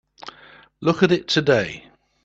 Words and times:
Look 0.81 1.03
at 1.03 1.11
it 1.11 1.27
today. 1.27 1.91